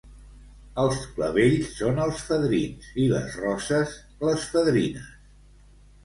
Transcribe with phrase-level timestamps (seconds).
[0.83, 3.93] Els clavells són els fadrins i les roses,
[4.29, 5.13] les fadrines.